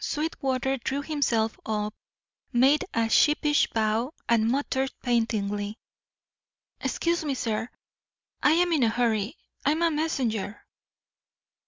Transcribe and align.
Sweetwater 0.00 0.76
drew 0.78 1.02
himself 1.02 1.56
up, 1.64 1.94
made 2.52 2.84
a 2.94 3.08
sheepish 3.08 3.70
bow, 3.70 4.12
and 4.28 4.48
muttered 4.50 4.90
pantingly: 5.04 5.78
"Excuse 6.80 7.24
me, 7.24 7.36
sir. 7.36 7.68
I'm 8.42 8.72
in 8.72 8.82
a 8.82 8.88
hurry; 8.88 9.36
I'm 9.64 9.82
a 9.82 9.90
messenger." 9.92 10.66